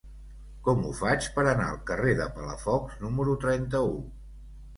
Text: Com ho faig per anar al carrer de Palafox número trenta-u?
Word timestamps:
Com 0.67 0.79
ho 0.87 0.93
faig 0.99 1.27
per 1.35 1.43
anar 1.51 1.67
al 1.73 1.77
carrer 1.89 2.15
de 2.21 2.27
Palafox 2.39 2.97
número 3.05 3.37
trenta-u? 3.45 3.95